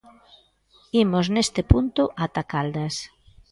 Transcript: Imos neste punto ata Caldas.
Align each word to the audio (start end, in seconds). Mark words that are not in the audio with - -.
Imos 1.03 1.25
neste 1.33 1.61
punto 1.71 2.03
ata 2.25 2.43
Caldas. 2.51 2.95